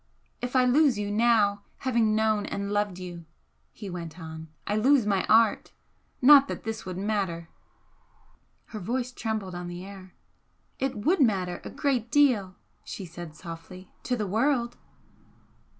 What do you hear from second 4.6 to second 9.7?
"I lose my art. Not that this would matter" Her voice trembled on